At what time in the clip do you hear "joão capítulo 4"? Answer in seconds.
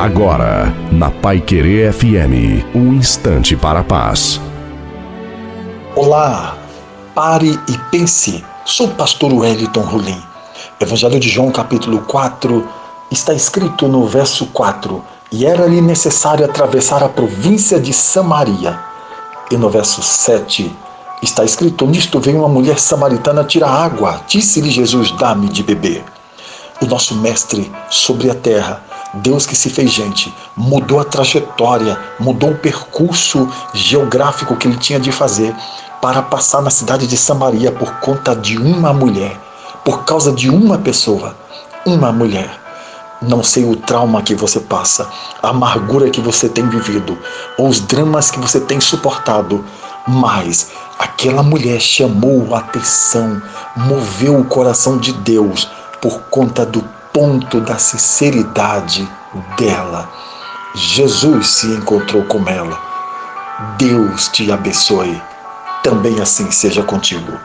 11.28-12.66